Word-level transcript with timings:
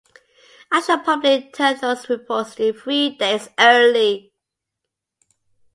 I 0.71 0.81
should 0.81 1.03
probably 1.03 1.51
turn 1.51 1.77
those 1.77 2.09
reports 2.09 2.55
in 2.59 2.73
three 2.73 3.11
days 3.11 3.49
early. 3.59 4.33